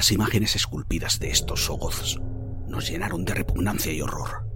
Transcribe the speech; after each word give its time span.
Las 0.00 0.12
imágenes 0.12 0.56
esculpidas 0.56 1.18
de 1.18 1.28
estos 1.30 1.66
sogoths 1.66 2.18
nos 2.66 2.88
llenaron 2.88 3.26
de 3.26 3.34
repugnancia 3.34 3.92
y 3.92 4.00
horror. 4.00 4.48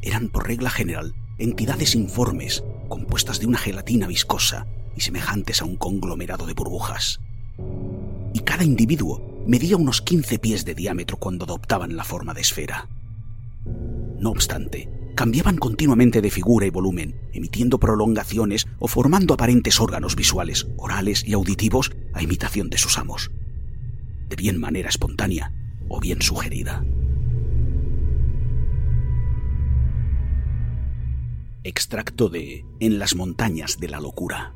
Eran 0.00 0.30
por 0.30 0.48
regla 0.48 0.70
general 0.70 1.14
entidades 1.36 1.94
informes, 1.94 2.64
compuestas 2.88 3.40
de 3.40 3.46
una 3.46 3.58
gelatina 3.58 4.06
viscosa 4.06 4.66
y 4.96 5.02
semejantes 5.02 5.60
a 5.60 5.66
un 5.66 5.76
conglomerado 5.76 6.46
de 6.46 6.54
burbujas. 6.54 7.20
Y 8.32 8.40
cada 8.40 8.64
individuo 8.64 9.44
medía 9.46 9.76
unos 9.76 10.00
15 10.00 10.38
pies 10.38 10.64
de 10.64 10.74
diámetro 10.74 11.18
cuando 11.18 11.44
adoptaban 11.44 11.94
la 11.94 12.04
forma 12.04 12.32
de 12.32 12.40
esfera. 12.40 12.88
No 14.18 14.30
obstante, 14.30 14.88
cambiaban 15.14 15.58
continuamente 15.58 16.22
de 16.22 16.30
figura 16.30 16.64
y 16.64 16.70
volumen, 16.70 17.20
emitiendo 17.34 17.78
prolongaciones 17.78 18.66
o 18.78 18.88
formando 18.88 19.34
aparentes 19.34 19.78
órganos 19.78 20.16
visuales, 20.16 20.68
orales 20.78 21.22
y 21.22 21.34
auditivos 21.34 21.90
a 22.14 22.22
imitación 22.22 22.70
de 22.70 22.78
sus 22.78 22.96
amos 22.96 23.30
de 24.28 24.36
bien 24.36 24.58
manera 24.58 24.88
espontánea 24.88 25.52
o 25.88 26.00
bien 26.00 26.22
sugerida. 26.22 26.84
Extracto 31.62 32.28
de 32.28 32.64
En 32.80 32.98
las 32.98 33.14
montañas 33.16 33.78
de 33.78 33.88
la 33.88 34.00
locura. 34.00 34.55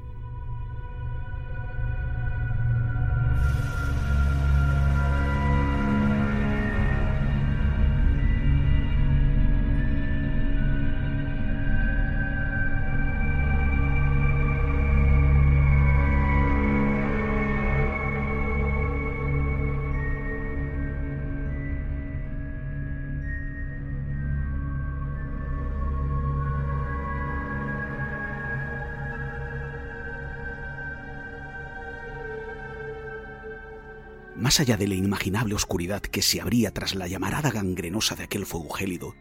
Más 34.41 34.59
allá 34.59 34.79
de 34.79 34.89
la 34.89 34.95
inimaginable 34.95 35.55
oscuridad 35.55 36.01
que 36.01 36.23
se 36.23 36.41
abría 36.41 36.73
tras 36.73 36.95
la 36.95 37.07
llamarada 37.07 37.51
gangrenosa 37.51 38.17
de 38.17 38.25
aquel 38.25 38.47
fuego 38.47 38.71
gélido, 38.71 39.15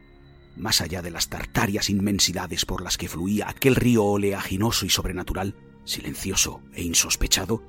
más 0.55 0.79
allá 0.79 1.01
de 1.01 1.11
las 1.11 1.27
tartarias 1.27 1.89
inmensidades 1.89 2.63
por 2.63 2.81
las 2.81 2.97
que 2.97 3.09
fluía 3.09 3.49
aquel 3.49 3.75
río 3.75 4.05
oleaginoso 4.05 4.85
y 4.85 4.89
sobrenatural, 4.89 5.55
silencioso 5.83 6.61
e 6.73 6.83
insospechado, 6.83 7.61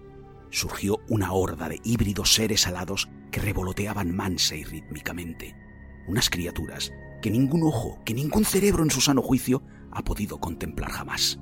surgió 0.51 1.01
una 1.09 1.33
horda 1.33 1.69
de 1.69 1.81
híbridos 1.83 2.35
seres 2.35 2.69
alados 2.69 3.09
que 3.33 3.41
revoloteaban 3.41 4.15
mansa 4.15 4.55
y 4.55 4.63
rítmicamente. 4.63 5.57
Unas 6.07 6.31
criaturas 6.31 6.93
que 7.21 7.33
ningún 7.33 7.65
ojo, 7.65 7.99
que 8.05 8.15
ningún 8.15 8.45
cerebro 8.45 8.85
en 8.85 8.93
su 8.93 9.01
sano 9.01 9.23
juicio 9.23 9.65
ha 9.91 10.05
podido 10.05 10.39
contemplar 10.39 10.93
jamás. 10.93 11.41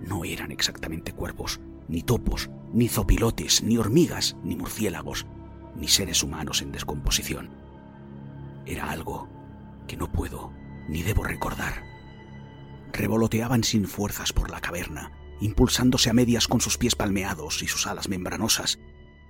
No 0.00 0.24
eran 0.24 0.50
exactamente 0.50 1.12
cuervos, 1.12 1.60
ni 1.92 2.02
topos, 2.02 2.48
ni 2.72 2.88
zopilotes, 2.88 3.62
ni 3.62 3.76
hormigas, 3.76 4.34
ni 4.42 4.56
murciélagos, 4.56 5.26
ni 5.76 5.88
seres 5.88 6.22
humanos 6.22 6.62
en 6.62 6.72
descomposición. 6.72 7.50
Era 8.64 8.90
algo 8.90 9.28
que 9.86 9.98
no 9.98 10.10
puedo 10.10 10.50
ni 10.88 11.02
debo 11.02 11.22
recordar. 11.22 11.84
Revoloteaban 12.94 13.62
sin 13.62 13.86
fuerzas 13.86 14.32
por 14.32 14.50
la 14.50 14.62
caverna, 14.62 15.12
impulsándose 15.42 16.08
a 16.08 16.14
medias 16.14 16.48
con 16.48 16.62
sus 16.62 16.78
pies 16.78 16.94
palmeados 16.94 17.62
y 17.62 17.68
sus 17.68 17.86
alas 17.86 18.08
membranosas, 18.08 18.78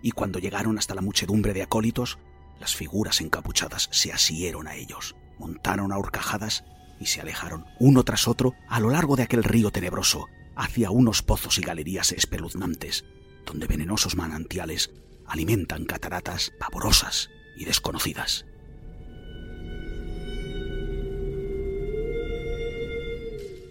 y 0.00 0.12
cuando 0.12 0.38
llegaron 0.38 0.78
hasta 0.78 0.94
la 0.94 1.02
muchedumbre 1.02 1.54
de 1.54 1.62
acólitos, 1.62 2.20
las 2.60 2.76
figuras 2.76 3.20
encapuchadas 3.20 3.88
se 3.90 4.12
asieron 4.12 4.68
a 4.68 4.76
ellos, 4.76 5.16
montaron 5.36 5.90
a 5.90 5.98
horcajadas 5.98 6.64
y 7.00 7.06
se 7.06 7.20
alejaron 7.20 7.66
uno 7.80 8.04
tras 8.04 8.28
otro 8.28 8.54
a 8.68 8.78
lo 8.78 8.90
largo 8.90 9.16
de 9.16 9.24
aquel 9.24 9.42
río 9.42 9.72
tenebroso, 9.72 10.28
hacia 10.62 10.90
unos 10.90 11.22
pozos 11.22 11.58
y 11.58 11.62
galerías 11.62 12.12
espeluznantes, 12.12 13.04
donde 13.44 13.66
venenosos 13.66 14.16
manantiales 14.16 14.92
alimentan 15.26 15.84
cataratas 15.84 16.52
pavorosas 16.58 17.30
y 17.56 17.64
desconocidas. 17.64 18.46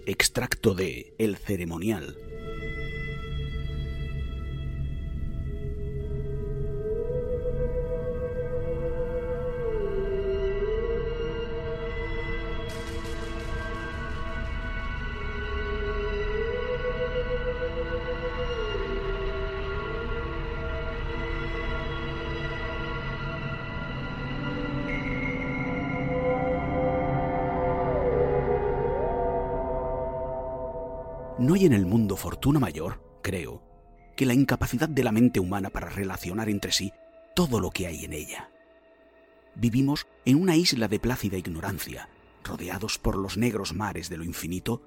Extracto 0.05 0.73
de 0.73 1.13
El 1.17 1.37
ceremonial. 1.37 2.17
No 31.41 31.55
hay 31.55 31.65
en 31.65 31.73
el 31.73 31.87
mundo 31.87 32.17
fortuna 32.17 32.59
mayor, 32.59 33.01
creo, 33.23 33.63
que 34.15 34.27
la 34.27 34.35
incapacidad 34.35 34.87
de 34.87 35.03
la 35.03 35.11
mente 35.11 35.39
humana 35.39 35.71
para 35.71 35.89
relacionar 35.89 36.49
entre 36.49 36.71
sí 36.71 36.93
todo 37.35 37.59
lo 37.59 37.71
que 37.71 37.87
hay 37.87 38.05
en 38.05 38.13
ella. 38.13 38.51
Vivimos 39.55 40.05
en 40.23 40.39
una 40.39 40.55
isla 40.55 40.87
de 40.87 40.99
plácida 40.99 41.37
ignorancia, 41.37 42.09
rodeados 42.43 42.99
por 42.99 43.17
los 43.17 43.37
negros 43.37 43.73
mares 43.73 44.07
de 44.07 44.17
lo 44.17 44.23
infinito, 44.23 44.83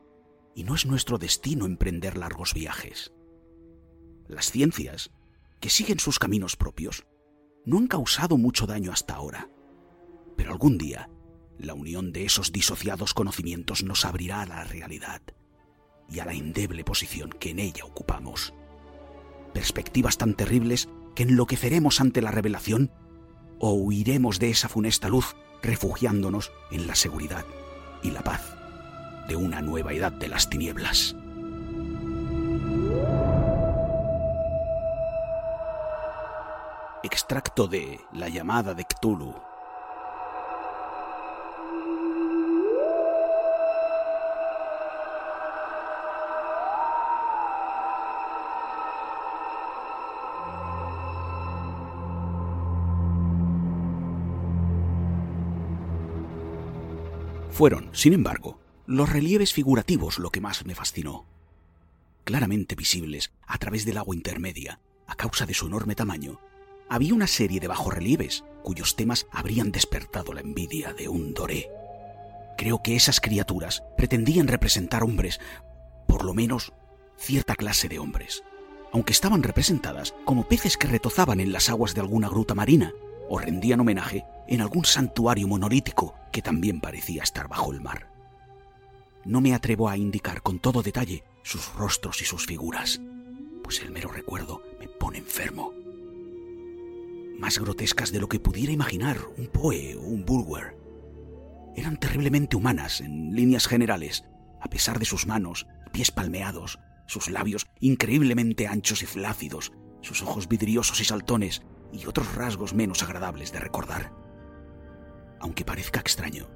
y 0.55 0.63
no 0.63 0.77
es 0.77 0.87
nuestro 0.87 1.19
destino 1.19 1.67
emprender 1.67 2.17
largos 2.17 2.55
viajes. 2.55 3.13
Las 4.29 4.53
ciencias, 4.53 5.11
que 5.59 5.71
siguen 5.71 5.99
sus 5.99 6.21
caminos 6.21 6.55
propios, 6.55 7.05
no 7.65 7.79
han 7.79 7.89
causado 7.89 8.39
mucho 8.39 8.69
daño 8.69 8.93
hasta 8.93 9.15
ahora, 9.15 9.51
pero 10.37 10.53
algún 10.53 10.79
día 10.79 11.11
la 11.59 11.75
unión 11.75 12.13
de 12.13 12.25
esos 12.25 12.53
disociados 12.53 13.13
conocimientos 13.13 13.83
nos 13.83 14.05
abrirá 14.05 14.43
a 14.43 14.47
la 14.47 14.63
realidad 14.63 15.21
y 16.11 16.21
a 16.21 16.25
la 16.25 16.33
endeble 16.33 16.85
posición 16.85 17.31
que 17.31 17.51
en 17.51 17.59
ella 17.59 17.85
ocupamos. 17.85 18.55
Perspectivas 19.53 20.19
tan 20.19 20.35
terribles 20.35 20.89
que 21.15 21.23
enloqueceremos 21.23 22.01
ante 22.01 22.23
la 22.23 22.31
revelación 22.31 22.91
o 23.59 23.73
huiremos 23.73 24.39
de 24.39 24.51
esa 24.51 24.69
funesta 24.69 25.09
luz 25.09 25.37
refugiándonos 25.63 26.53
en 26.71 26.87
la 26.87 26.95
seguridad 26.95 27.45
y 28.03 28.11
la 28.11 28.23
paz 28.23 28.57
de 29.29 29.37
una 29.37 29.63
nueva 29.63 29.93
edad 29.93 30.13
de 30.13 30.29
las 30.29 30.51
tinieblas. 30.51 31.17
Extracto 37.03 37.67
de 37.67 38.01
La 38.13 38.29
llamada 38.29 38.75
de 38.75 38.85
Cthulhu 38.85 39.35
Fueron, 57.55 57.91
sin 57.93 58.15
embargo, 58.15 58.59
los 58.85 59.09
relieves 59.09 59.53
figurativos 59.53 60.19
lo 60.19 60.31
que 60.31 60.41
más 60.41 60.67
me 60.67 60.75
fascinó. 60.75 61.25
Claramente 62.25 62.75
visibles 62.75 63.31
a 63.47 63.59
través 63.59 63.85
del 63.85 63.97
agua 63.97 64.17
intermedia, 64.17 64.81
a 65.07 65.15
causa 65.15 65.47
de 65.47 65.55
su 65.55 65.69
enorme 65.69 65.95
tamaño, 65.95 66.41
había 66.89 67.15
una 67.15 67.29
serie 67.29 67.61
de 67.61 67.69
bajorrelieves 67.69 68.43
cuyos 68.65 68.97
temas 68.97 69.29
habrían 69.31 69.71
despertado 69.71 70.33
la 70.33 70.41
envidia 70.41 70.95
de 70.95 71.09
un 71.09 71.33
doré. 71.33 71.71
Creo 72.59 72.83
que 72.83 72.97
esas 72.97 73.21
criaturas 73.21 73.85
pretendían 73.97 74.49
representar 74.49 75.05
hombres, 75.05 75.39
por 76.09 76.25
lo 76.25 76.35
menos 76.35 76.73
cierta 77.17 77.55
clase 77.55 77.89
de 77.89 78.01
hombres, 78.01 78.43
aunque 78.93 79.13
estaban 79.13 79.45
representadas 79.45 80.13
como 80.25 80.49
peces 80.49 80.77
que 80.77 80.89
retozaban 80.89 81.39
en 81.39 81.53
las 81.53 81.69
aguas 81.69 81.95
de 81.95 82.01
alguna 82.01 82.29
gruta 82.29 82.57
marina 82.57 82.93
o 83.29 83.39
rendían 83.39 83.81
homenaje 83.81 84.25
en 84.49 84.61
algún 84.61 84.85
santuario 84.85 85.49
monolítico 85.49 86.15
que 86.33 86.43
también 86.43 86.81
parecía 86.81 87.23
estar 87.23 87.49
bajo 87.49 87.73
el 87.73 87.81
mar. 87.81 88.11
No 89.25 89.41
me 89.41 89.55
atrevo 89.55 89.89
a 89.89 89.97
indicar 89.97 90.43
con 90.43 90.59
todo 90.59 90.83
detalle 90.83 91.25
sus 91.43 91.75
rostros 91.75 92.21
y 92.21 92.25
sus 92.25 92.47
figuras, 92.47 93.01
pues 93.63 93.81
el 93.81 93.91
mero 93.91 94.11
recuerdo 94.11 94.63
me 94.79 94.89
pone 94.89 95.19
enfermo. 95.19 95.73
Más 97.39 97.59
grotescas 97.59 98.13
de 98.13 98.21
lo 98.21 98.29
que 98.29 98.39
pudiera 98.39 98.73
imaginar 98.73 99.19
un 99.37 99.47
Poe 99.47 99.97
o 99.97 100.03
un 100.03 100.25
Bulwer. 100.25 100.77
Eran 101.75 101.99
terriblemente 101.99 102.57
humanas 102.57 103.01
en 103.01 103.35
líneas 103.35 103.67
generales, 103.67 104.25
a 104.61 104.69
pesar 104.69 104.99
de 104.99 105.05
sus 105.05 105.27
manos, 105.27 105.67
pies 105.93 106.11
palmeados, 106.11 106.79
sus 107.07 107.29
labios 107.31 107.67
increíblemente 107.81 108.67
anchos 108.67 109.03
y 109.03 109.07
flácidos, 109.07 109.73
sus 110.01 110.23
ojos 110.23 110.49
vidriosos 110.49 111.01
y 111.01 111.05
saltones, 111.05 111.63
y 111.95 112.07
otros 112.07 112.35
rasgos 112.35 112.75
menos 112.75 113.03
agradables 113.03 113.53
de 113.53 113.61
recordar. 113.61 114.13
Aunque 115.41 115.65
parezca 115.65 116.01
extraño, 116.01 116.49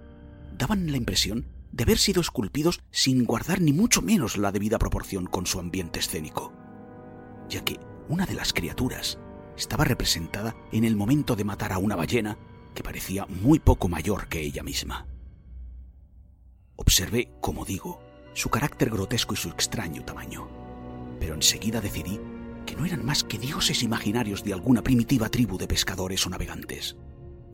daban 0.52 0.90
la 0.90 0.96
impresión 0.96 1.46
de 1.73 1.85
haber 1.85 1.99
sido 1.99 2.20
esculpidos 2.20 2.81
sin 2.90 3.25
guardar 3.25 3.61
ni 3.61 3.73
mucho 3.73 4.02
menos 4.02 4.37
la 4.37 4.52
debida 4.52 4.79
proporción 4.79 5.26
con 5.26 5.46
su 5.46 5.61
ambiente 5.61 6.00
escénico, 6.00 6.52
ya 7.49 7.62
que 7.64 7.79
una 8.08 8.26
de 8.26 8.35
las 8.35 8.52
criaturas 8.52 9.19
estaba 9.56 9.85
representada 9.85 10.56
en 10.73 10.85
el 10.85 10.96
momento 10.96 11.37
de 11.37 11.44
matar 11.44 11.73
a 11.73 11.79
una 11.79 11.96
ballena 11.96 12.38
que 12.75 12.82
parecía 12.82 13.26
muy 13.26 13.58
poco 13.58 13.88
mayor 13.88 14.29
que 14.29 14.41
ella 14.41 14.62
misma. 14.62 15.06
Observé, 16.76 17.32
como 17.41 17.64
digo, 17.64 18.00
su 18.34 18.50
carácter 18.50 18.91
grotesco 18.91 19.34
y 19.34 19.37
su 19.37 19.49
extraño 19.49 20.05
tamaño, 20.05 20.49
pero 21.19 21.34
enseguida 21.34 21.81
decidí 21.81 22.20
que 22.69 22.76
no 22.76 22.85
eran 22.85 23.03
más 23.03 23.25
que 23.25 23.38
dioses 23.38 23.82
imaginarios 23.82 24.44
de 24.44 24.53
alguna 24.53 24.82
primitiva 24.82 25.31
tribu 25.31 25.56
de 25.56 25.67
pescadores 25.67 26.26
o 26.26 26.29
navegantes. 26.29 26.99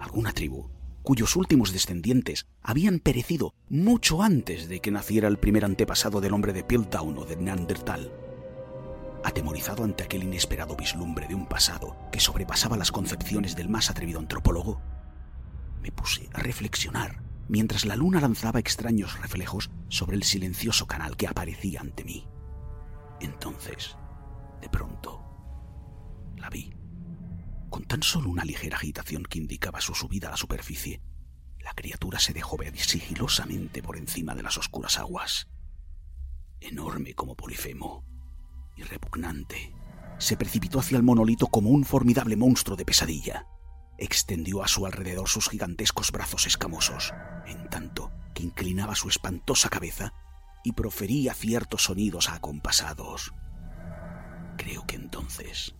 Alguna 0.00 0.32
tribu 0.32 0.70
cuyos 1.04 1.36
últimos 1.36 1.72
descendientes 1.72 2.46
habían 2.62 2.98
perecido 2.98 3.54
mucho 3.68 4.22
antes 4.22 4.68
de 4.68 4.80
que 4.80 4.90
naciera 4.90 5.28
el 5.28 5.38
primer 5.38 5.64
antepasado 5.64 6.20
del 6.20 6.32
hombre 6.32 6.52
de 6.52 6.64
Piltdown 6.64 7.16
o 7.16 7.24
de 7.24 7.36
Neandertal. 7.36 8.10
Atemorizado 9.22 9.84
ante 9.84 10.02
aquel 10.02 10.24
inesperado 10.24 10.74
vislumbre 10.74 11.28
de 11.28 11.36
un 11.36 11.46
pasado 11.46 11.96
que 12.10 12.18
sobrepasaba 12.18 12.76
las 12.76 12.90
concepciones 12.90 13.54
del 13.54 13.68
más 13.68 13.90
atrevido 13.90 14.18
antropólogo, 14.18 14.80
me 15.80 15.92
puse 15.92 16.28
a 16.32 16.40
reflexionar 16.40 17.22
mientras 17.46 17.84
la 17.84 17.94
luna 17.94 18.20
lanzaba 18.20 18.58
extraños 18.58 19.20
reflejos 19.20 19.70
sobre 19.88 20.16
el 20.16 20.24
silencioso 20.24 20.86
canal 20.86 21.16
que 21.16 21.28
aparecía 21.28 21.82
ante 21.82 22.02
mí. 22.02 22.26
Entonces, 23.20 23.96
de 24.64 24.70
pronto, 24.70 25.22
la 26.38 26.48
vi. 26.48 26.72
Con 27.68 27.84
tan 27.84 28.02
solo 28.02 28.30
una 28.30 28.46
ligera 28.46 28.78
agitación 28.78 29.24
que 29.24 29.36
indicaba 29.36 29.82
su 29.82 29.94
subida 29.94 30.28
a 30.28 30.30
la 30.30 30.38
superficie, 30.38 31.02
la 31.60 31.74
criatura 31.74 32.18
se 32.18 32.32
dejó 32.32 32.56
ver 32.56 32.74
sigilosamente 32.78 33.82
por 33.82 33.98
encima 33.98 34.34
de 34.34 34.42
las 34.42 34.56
oscuras 34.56 34.98
aguas. 34.98 35.48
Enorme 36.60 37.12
como 37.12 37.36
Polifemo 37.36 38.06
y 38.74 38.84
repugnante, 38.84 39.74
se 40.16 40.38
precipitó 40.38 40.80
hacia 40.80 40.96
el 40.96 41.02
monolito 41.02 41.48
como 41.48 41.68
un 41.68 41.84
formidable 41.84 42.36
monstruo 42.36 42.74
de 42.74 42.86
pesadilla. 42.86 43.46
Extendió 43.98 44.62
a 44.62 44.68
su 44.68 44.86
alrededor 44.86 45.28
sus 45.28 45.50
gigantescos 45.50 46.10
brazos 46.10 46.46
escamosos, 46.46 47.12
en 47.46 47.68
tanto 47.68 48.12
que 48.34 48.44
inclinaba 48.44 48.94
su 48.94 49.10
espantosa 49.10 49.68
cabeza 49.68 50.14
y 50.64 50.72
profería 50.72 51.34
ciertos 51.34 51.84
sonidos 51.84 52.30
acompasados. 52.30 53.34
Creo 54.56 54.86
que 54.86 54.96
entonces 54.96 55.74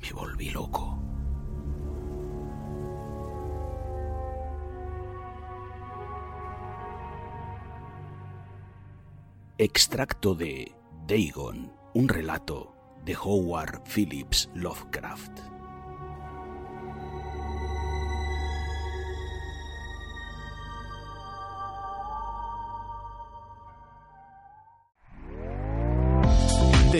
me 0.00 0.12
volví 0.12 0.50
loco. 0.50 0.98
Extracto 9.58 10.34
de 10.34 10.74
Dagon, 11.06 11.72
un 11.94 12.08
relato 12.08 12.74
de 13.04 13.16
Howard 13.16 13.82
Phillips 13.84 14.50
Lovecraft. 14.54 15.61